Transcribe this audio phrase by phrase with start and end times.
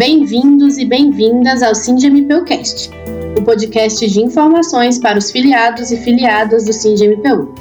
[0.00, 2.88] Bem-vindos e bem-vindas ao SindMPUcast,
[3.38, 7.54] o podcast de informações para os filiados e filiadas do SindMPU.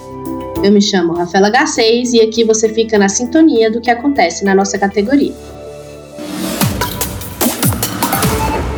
[0.63, 4.55] Eu me chamo Rafaela Garcês e aqui você fica na sintonia do que acontece na
[4.55, 5.33] nossa categoria.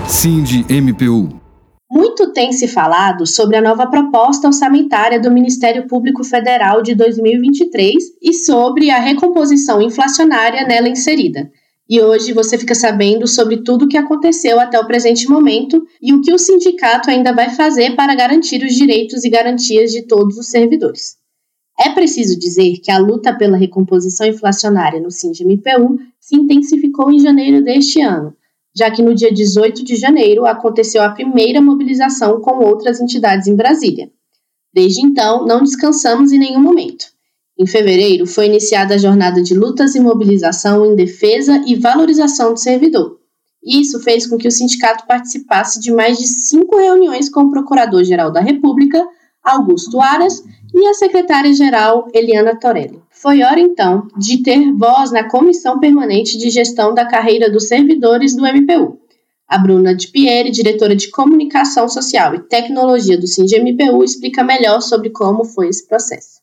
[0.08, 1.40] SindMPU
[1.92, 7.96] muito tem se falado sobre a nova proposta orçamentária do Ministério Público Federal de 2023
[8.22, 11.52] e sobre a recomposição inflacionária nela inserida.
[11.92, 16.14] E hoje você fica sabendo sobre tudo o que aconteceu até o presente momento e
[16.14, 20.38] o que o sindicato ainda vai fazer para garantir os direitos e garantias de todos
[20.38, 21.18] os servidores.
[21.78, 27.62] É preciso dizer que a luta pela recomposição inflacionária no SINDI-MPU se intensificou em janeiro
[27.62, 28.34] deste ano,
[28.74, 33.56] já que no dia 18 de janeiro aconteceu a primeira mobilização com outras entidades em
[33.58, 34.10] Brasília.
[34.74, 37.08] Desde então, não descansamos em nenhum momento.
[37.62, 42.60] Em fevereiro, foi iniciada a jornada de lutas e mobilização em defesa e valorização do
[42.60, 43.20] servidor.
[43.64, 48.32] Isso fez com que o sindicato participasse de mais de cinco reuniões com o Procurador-Geral
[48.32, 49.08] da República,
[49.44, 53.00] Augusto Aras, e a secretária-geral, Eliana Torelli.
[53.12, 58.36] Foi hora, então, de ter voz na Comissão Permanente de Gestão da Carreira dos Servidores
[58.36, 58.98] do MPU.
[59.48, 65.12] A Bruna de Pieri, diretora de Comunicação Social e Tecnologia do SINDI-MPU, explica melhor sobre
[65.12, 66.41] como foi esse processo.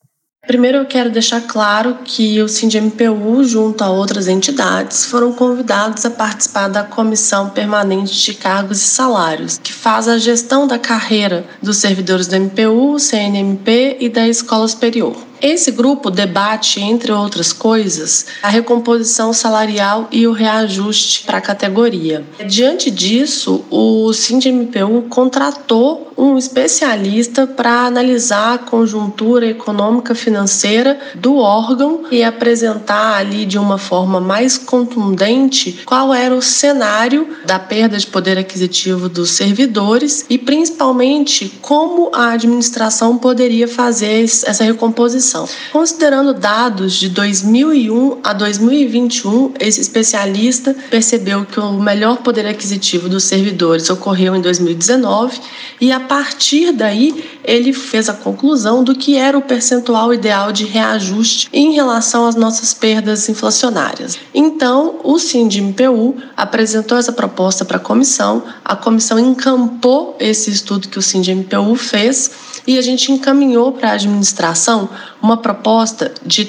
[0.48, 6.10] Primeiro eu quero deixar claro que o SINDI-MPU, junto a outras entidades, foram convidados a
[6.10, 11.76] participar da Comissão Permanente de Cargos e Salários, que faz a gestão da carreira dos
[11.76, 15.14] servidores do MPU, CNMP e da Escola Superior.
[15.40, 22.24] Esse grupo debate, entre outras coisas, a recomposição salarial e o reajuste para a categoria.
[22.46, 32.02] Diante disso, o SINDMPU contratou um especialista para analisar a conjuntura econômica financeira do órgão
[32.10, 38.06] e apresentar ali de uma forma mais contundente qual era o cenário da perda de
[38.08, 45.48] poder aquisitivo dos servidores e principalmente como a administração poderia fazer essa recomposição.
[45.70, 53.22] Considerando dados de 2001 a 2021, esse especialista percebeu que o melhor poder aquisitivo dos
[53.24, 55.40] servidores ocorreu em 2019
[55.80, 60.64] e a partir daí ele fez a conclusão do que era o percentual ideal de
[60.64, 64.18] reajuste em relação às nossas perdas inflacionárias.
[64.34, 70.98] Então, o SINDI-MPU apresentou essa proposta para a comissão, a comissão encampou esse estudo que
[70.98, 72.30] o SINDI-MPU fez
[72.66, 74.88] e a gente encaminhou para a administração
[75.22, 76.44] uma proposta de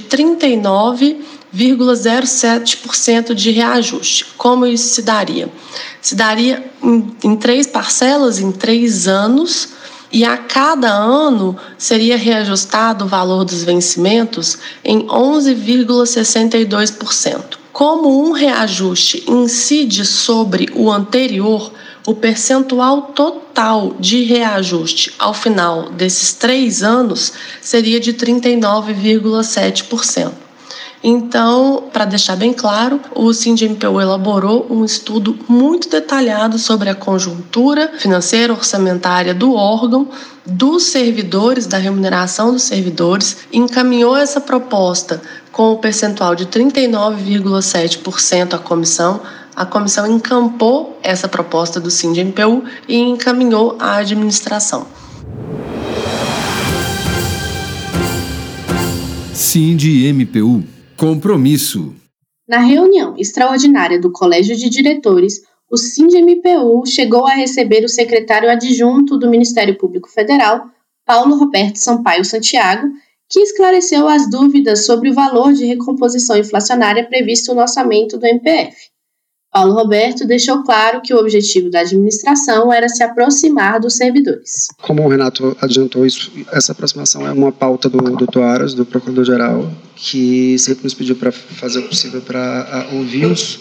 [1.56, 4.26] 39,07% de reajuste.
[4.38, 5.50] Como isso se daria?
[6.02, 9.70] Se daria em, em três parcelas, em três anos,
[10.12, 17.60] e a cada ano seria reajustado o valor dos vencimentos em 11,62%.
[17.72, 21.72] Como um reajuste incide sobre o anterior,
[22.06, 30.49] o percentual total de reajuste ao final desses três anos seria de 39,7%.
[31.02, 37.94] Então, para deixar bem claro, o SINDMPU elaborou um estudo muito detalhado sobre a conjuntura
[37.98, 40.10] financeira orçamentária do órgão,
[40.46, 45.22] dos servidores, da remuneração dos servidores, encaminhou essa proposta
[45.54, 49.22] com o percentual de 39,7% à comissão,
[49.56, 54.86] a comissão encampou essa proposta do SINDMPU e encaminhou à administração.
[59.34, 61.96] SINDMPU Compromisso.
[62.46, 69.18] Na reunião extraordinária do Colégio de Diretores, o SINDMPU chegou a receber o secretário adjunto
[69.18, 70.68] do Ministério Público Federal,
[71.06, 72.90] Paulo Roberto Sampaio Santiago,
[73.30, 78.76] que esclareceu as dúvidas sobre o valor de recomposição inflacionária previsto no orçamento do MPF.
[79.54, 84.68] Paulo Roberto deixou claro que o objetivo da administração era se aproximar dos servidores.
[84.82, 88.42] Como o Renato adiantou, isso, essa aproximação é uma pauta do Dr.
[88.42, 89.72] Aras, do Procurador-Geral,
[90.02, 93.60] que sempre nos pediu para fazer o possível para ouvir os,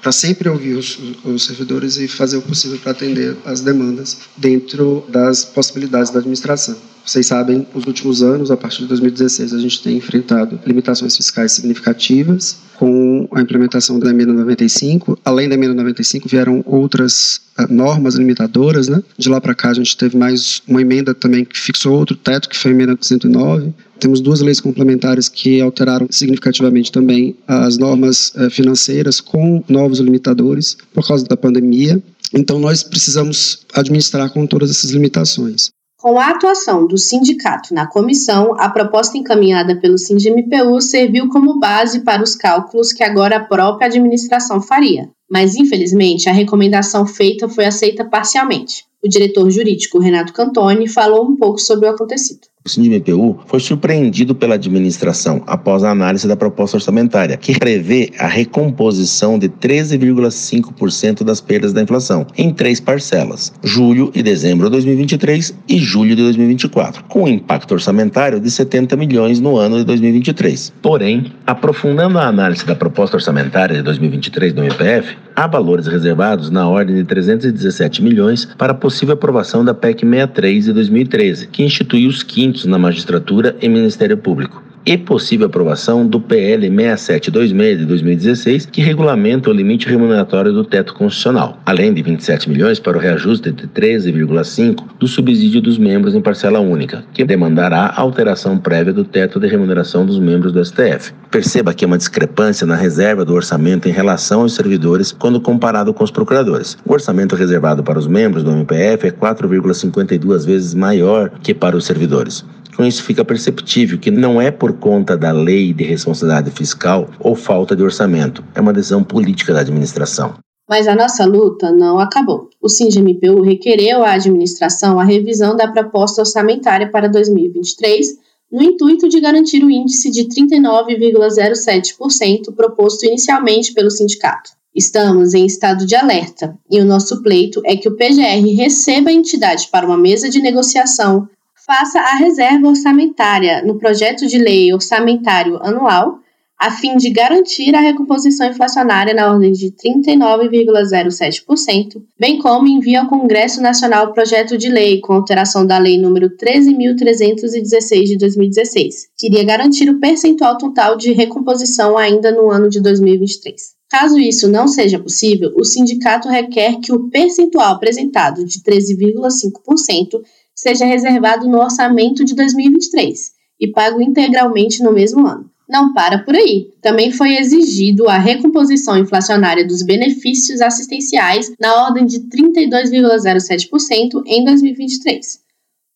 [0.00, 5.04] para sempre ouvir os, os, servidores e fazer o possível para atender as demandas dentro
[5.08, 6.76] das possibilidades da administração.
[7.04, 11.52] Vocês sabem, nos últimos anos, a partir de 2016, a gente tem enfrentado limitações fiscais
[11.52, 15.18] significativas com a implementação da emenda 95.
[15.24, 19.00] Além da emenda 95, vieram outras uh, normas limitadoras, né?
[19.16, 22.48] De lá para cá, a gente teve mais uma emenda também que fixou outro teto,
[22.48, 23.72] que foi a emenda 109.
[23.98, 30.76] Temos duas leis complementares que alteraram significativamente também as normas uh, financeiras com novos limitadores
[30.92, 32.02] por causa da pandemia.
[32.34, 35.70] Então, nós precisamos administrar com todas essas limitações.
[35.98, 42.00] Com a atuação do sindicato na comissão, a proposta encaminhada pelo SINDMPU serviu como base
[42.00, 45.08] para os cálculos que agora a própria administração faria.
[45.28, 48.84] Mas, infelizmente, a recomendação feita foi aceita parcialmente.
[49.02, 52.46] O diretor jurídico Renato Cantoni falou um pouco sobre o acontecido.
[52.66, 58.26] O SINDMPU foi surpreendido pela administração após a análise da proposta orçamentária, que prevê a
[58.26, 65.54] recomposição de 13,5% das perdas da inflação em três parcelas: julho e dezembro de 2023
[65.68, 70.72] e julho de 2024, com impacto orçamentário de 70 milhões no ano de 2023.
[70.82, 76.68] Porém, aprofundando a análise da proposta orçamentária de 2023 do MPF, há valores reservados na
[76.68, 82.24] ordem de 317 milhões para possível aprovação da PEC 63 de 2013, que institui os
[82.24, 88.80] quintos na magistratura e Ministério Público e possível aprovação do PL 6726 de 2016, que
[88.80, 93.66] regulamenta o limite remuneratório do teto constitucional, além de 27 milhões para o reajuste de
[93.66, 99.48] 13,5 do subsídio dos membros em parcela única, que demandará alteração prévia do teto de
[99.48, 101.12] remuneração dos membros do STF.
[101.32, 105.92] Perceba que há uma discrepância na reserva do orçamento em relação aos servidores quando comparado
[105.92, 106.78] com os procuradores.
[106.86, 111.84] O orçamento reservado para os membros do MPF é 4,52 vezes maior que para os
[111.84, 112.44] servidores.
[112.76, 117.34] Com isso, fica perceptível que não é por conta da lei de responsabilidade fiscal ou
[117.34, 120.34] falta de orçamento, é uma decisão política da administração.
[120.68, 122.50] Mas a nossa luta não acabou.
[122.60, 128.08] O SINGMPU requereu à administração a revisão da proposta orçamentária para 2023,
[128.52, 134.50] no intuito de garantir o índice de 39,07% proposto inicialmente pelo sindicato.
[134.74, 139.12] Estamos em estado de alerta e o nosso pleito é que o PGR receba a
[139.12, 141.26] entidade para uma mesa de negociação
[141.66, 146.20] faça a reserva orçamentária no projeto de lei orçamentário anual,
[146.58, 153.08] a fim de garantir a recomposição inflacionária na ordem de 39,07%, bem como envia ao
[153.08, 159.26] Congresso Nacional o projeto de lei com alteração da Lei nº 13.316 de 2016, que
[159.26, 163.76] iria garantir o percentual total de recomposição ainda no ano de 2023.
[163.90, 170.22] Caso isso não seja possível, o sindicato requer que o percentual apresentado de 13,5%
[170.56, 175.50] seja reservado no orçamento de 2023 e pago integralmente no mesmo ano.
[175.68, 176.72] Não para por aí.
[176.80, 185.44] Também foi exigido a recomposição inflacionária dos benefícios assistenciais na ordem de 32,07% em 2023.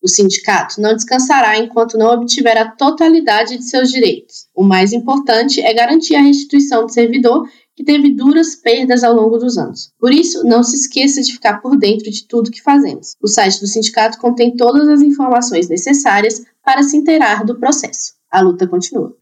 [0.03, 4.47] O sindicato não descansará enquanto não obtiver a totalidade de seus direitos.
[4.55, 9.39] O mais importante é garantir a restituição do servidor que teve duras perdas ao longo
[9.39, 9.93] dos anos.
[9.99, 13.15] Por isso, não se esqueça de ficar por dentro de tudo que fazemos.
[13.23, 18.13] O site do sindicato contém todas as informações necessárias para se inteirar do processo.
[18.31, 19.15] A luta continua.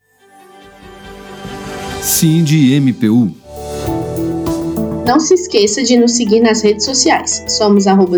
[2.79, 3.33] MPU.
[5.05, 7.43] Não se esqueça de nos seguir nas redes sociais.
[7.47, 8.17] Somos arroba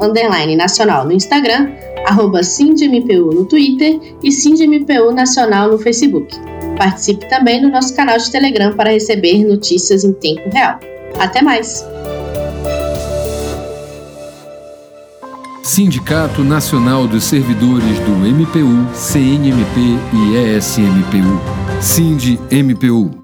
[0.00, 1.70] underline nacional no Instagram,
[2.06, 4.30] arroba no Twitter e
[4.66, 6.53] MPU Nacional no Facebook.
[6.76, 10.78] Participe também no nosso canal de Telegram para receber notícias em tempo real.
[11.18, 11.84] Até mais!
[15.62, 19.80] Sindicato Nacional dos Servidores do MPU, CNMP
[20.12, 21.40] e ESMPU.
[21.80, 23.23] SINDE MPU.